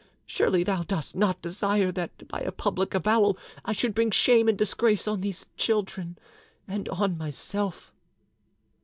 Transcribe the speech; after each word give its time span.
Surely 0.25 0.63
thou 0.63 0.81
dost 0.81 1.15
not 1.15 1.39
desire 1.43 1.91
that 1.91 2.27
by 2.27 2.39
a 2.39 2.51
public 2.51 2.95
avowal 2.95 3.37
I 3.63 3.71
should 3.71 3.93
bring 3.93 4.09
shame 4.09 4.47
and 4.47 4.57
disgrace 4.57 5.07
on 5.07 5.21
these 5.21 5.47
children 5.57 6.17
and 6.67 6.89
on 6.89 7.19
myself." 7.19 7.93